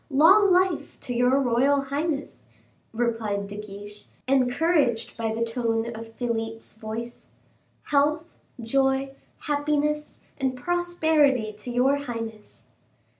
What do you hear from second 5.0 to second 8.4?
by the tone of Philip's voice; "health,